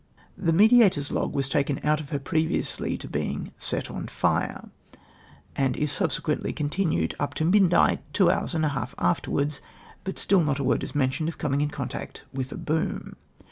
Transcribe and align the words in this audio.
The 0.35 0.51
Mediator 0.51 0.99
8 0.99 1.11
log 1.11 1.35
was 1.35 1.47
taken 1.47 1.79
out 1.83 1.99
of 1.99 2.09
her 2.09 2.17
previously 2.17 2.97
to 2.97 3.05
her 3.07 3.11
being 3.11 3.51
set 3.59 3.91
on 3.91 4.07
fire, 4.07 4.71
and 5.55 5.77
is 5.77 5.91
subsequently 5.91 6.51
continued 6.53 7.13
up 7.19 7.35
to 7.35 7.45
midnight, 7.45 8.01
two 8.11 8.31
hours 8.31 8.55
and 8.55 8.65
a 8.65 8.69
half 8.69 8.95
afterwards, 8.97 9.61
but 10.03 10.17
still 10.17 10.41
not 10.43 10.57
a 10.57 10.63
word 10.63 10.81
is 10.81 10.95
mentioned 10.95 11.29
of 11.29 11.37
coming 11.37 11.61
in 11.61 11.69
contact 11.69 12.23
with 12.33 12.51
a 12.51 12.57
boom. 12.57 13.15